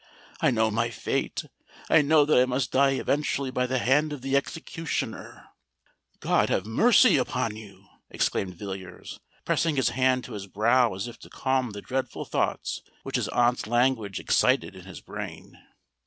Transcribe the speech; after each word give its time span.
I 0.41 0.49
know 0.49 0.71
my 0.71 0.89
fate—I 0.89 2.01
know 2.01 2.25
that 2.25 2.35
I 2.41 2.45
must 2.45 2.71
die 2.71 2.93
eventually 2.93 3.51
by 3.51 3.67
the 3.67 3.77
hand 3.77 4.11
of 4.11 4.23
the 4.23 4.35
executioner——" 4.35 5.45
"God 6.19 6.49
have 6.49 6.65
mercy 6.65 7.17
upon 7.17 7.55
you!" 7.55 7.85
exclaimed 8.09 8.55
Villiers, 8.55 9.19
pressing 9.45 9.75
his 9.75 9.89
hand 9.89 10.23
to 10.23 10.33
his 10.33 10.47
brow 10.47 10.95
as 10.95 11.07
if 11.07 11.19
to 11.19 11.29
calm 11.29 11.69
the 11.69 11.83
dreadful 11.83 12.25
thoughts 12.25 12.81
which 13.03 13.15
his 13.15 13.27
aunt's 13.27 13.67
language 13.67 14.19
excited 14.19 14.75
in 14.75 14.85
his 14.85 15.01
brain. 15.01 15.59